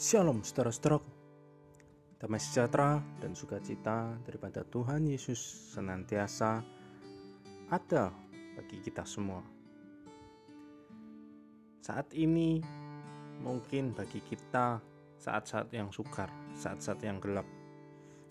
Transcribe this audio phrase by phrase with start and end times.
[0.00, 1.12] Shalom saudara-saudaraku
[2.16, 5.36] Damai sejahtera dan sukacita daripada Tuhan Yesus
[5.76, 6.64] senantiasa
[7.68, 8.08] ada
[8.56, 9.44] bagi kita semua.
[11.84, 12.64] Saat ini
[13.44, 14.80] mungkin bagi kita
[15.20, 17.44] saat-saat yang sukar, saat-saat yang gelap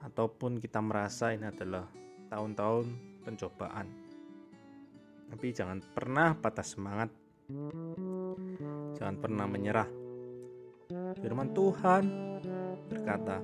[0.00, 1.84] Ataupun kita merasa ini adalah
[2.32, 3.84] tahun-tahun pencobaan.
[5.28, 7.12] Tapi jangan pernah patah semangat.
[8.96, 9.99] Jangan pernah menyerah
[10.90, 12.02] Firman Tuhan
[12.90, 13.38] berkata,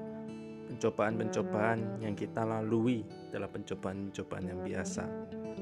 [0.67, 5.05] pencobaan-pencobaan yang kita lalui adalah pencobaan-pencobaan yang biasa,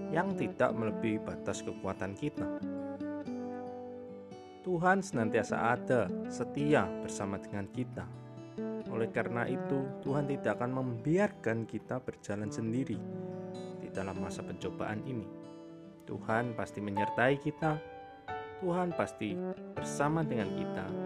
[0.09, 2.49] yang tidak melebihi batas kekuatan kita.
[4.65, 8.09] Tuhan senantiasa ada, setia bersama dengan kita.
[8.89, 12.97] Oleh karena itu, Tuhan tidak akan membiarkan kita berjalan sendiri
[13.85, 15.29] di dalam masa pencobaan ini.
[16.09, 17.77] Tuhan pasti menyertai kita,
[18.65, 19.37] Tuhan pasti
[19.77, 21.04] bersama dengan kita,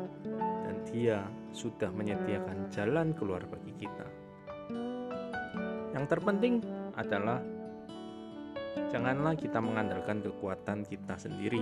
[0.88, 1.20] dia
[1.52, 4.06] sudah menyediakan jalan keluar bagi kita.
[5.92, 6.62] Yang terpenting
[6.96, 7.40] adalah
[8.88, 11.60] janganlah kita mengandalkan kekuatan kita sendiri.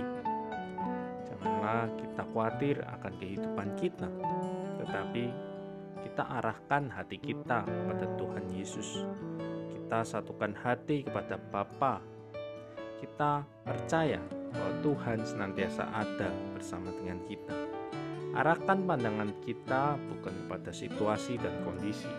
[1.27, 4.09] Janganlah kita khawatir akan kehidupan kita,
[4.83, 5.25] tetapi
[6.07, 9.05] kita arahkan hati kita kepada Tuhan Yesus.
[9.73, 12.01] Kita satukan hati kepada Bapa.
[12.97, 17.55] Kita percaya bahwa Tuhan senantiasa ada bersama dengan kita.
[18.37, 22.11] Arahkan pandangan kita bukan pada situasi dan kondisi,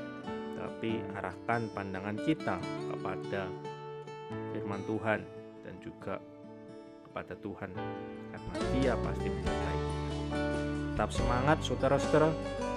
[0.58, 2.58] tapi arahkan pandangan kita
[2.90, 3.46] kepada
[4.50, 5.20] firman Tuhan
[5.62, 6.18] dan juga
[7.08, 7.70] kepada Tuhan
[8.34, 9.78] karena Dia pasti menyertai
[10.92, 12.30] Tetap semangat saudara-saudara,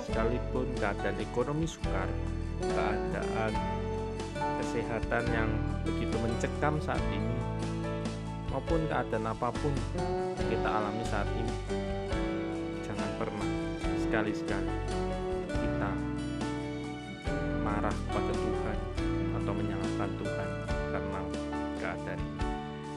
[0.05, 2.05] sekalipun keadaan ekonomi sukar,
[2.61, 3.53] keadaan
[4.61, 5.49] kesehatan yang
[5.81, 7.33] begitu mencekam saat ini,
[8.51, 9.73] maupun keadaan apa pun
[10.37, 11.55] kita alami saat ini
[13.21, 13.49] pernah
[14.01, 14.73] sekali-sekali
[15.45, 15.89] kita
[17.61, 18.77] marah pada Tuhan
[19.37, 20.49] atau menyalahkan Tuhan
[20.89, 21.21] karena
[21.77, 22.45] keadaan ini.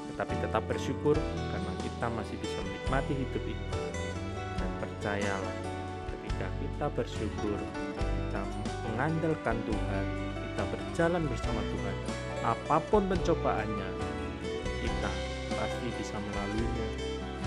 [0.09, 3.67] Tetapi tetap bersyukur karena kita masih bisa menikmati hidup ini.
[4.57, 5.57] Dan percayalah
[6.09, 7.59] ketika kita bersyukur,
[8.01, 8.41] kita
[8.89, 10.05] mengandalkan Tuhan,
[10.41, 11.97] kita berjalan bersama Tuhan,
[12.49, 13.89] apa pun pencobaannya,
[15.85, 16.89] pasti bisa melaluinya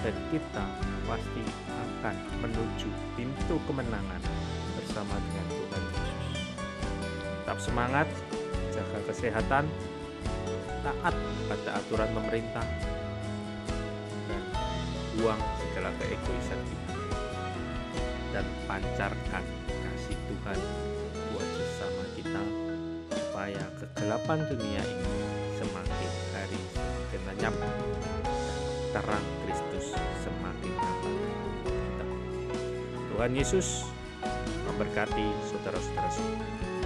[0.06, 0.66] dan kita
[1.09, 1.42] pasti
[1.74, 2.16] akan
[2.46, 4.22] menuju pintu kemenangan
[4.78, 6.38] bersama dengan Tuhan Yesus.
[7.18, 8.06] Tetap semangat,
[8.78, 9.66] jaga kesehatan,
[10.86, 11.16] taat
[11.50, 12.62] pada aturan pemerintah,
[14.30, 14.44] dan
[15.18, 16.94] buang segala keegoisan kita.
[18.38, 20.59] Dan pancarkan kasih Tuhan
[21.34, 22.44] buat sesama kita
[23.18, 25.27] supaya kegelapan dunia ini
[25.57, 26.62] semakin hari
[27.09, 27.56] semakin lenyap
[28.94, 32.09] terang Kristus semakin nampak
[33.09, 33.67] Tuhan Yesus
[34.69, 36.77] memberkati saudara-saudara semua.